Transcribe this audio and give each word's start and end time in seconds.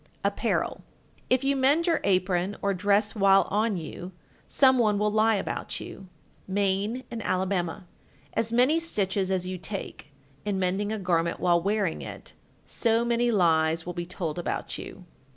_APPAREL. 0.23 0.81
1376. 1.29 1.29
If 1.29 1.47
you 1.47 1.55
mend 1.55 1.85
your 1.85 2.01
apron 2.03 2.57
or 2.63 2.73
dress 2.73 3.13
while 3.13 3.47
on 3.51 3.77
you, 3.77 4.13
some 4.47 4.79
one 4.79 4.97
will 4.97 5.11
lie 5.11 5.35
about 5.35 5.79
you. 5.79 6.07
Maine 6.47 7.03
and 7.11 7.21
Alabama. 7.21 7.85
1377. 8.33 8.39
As 8.39 8.51
many 8.51 8.79
stitches 8.79 9.29
as 9.29 9.45
you 9.45 9.59
take 9.59 10.11
(in 10.43 10.57
mending 10.57 10.91
a 10.91 10.97
garment 10.97 11.39
while 11.39 11.61
wearing 11.61 12.01
it), 12.01 12.33
so 12.65 13.05
many 13.05 13.29
lies 13.29 13.85
will 13.85 13.93
be 13.93 14.07
told 14.07 14.39
about 14.39 14.79
you. 14.79 15.05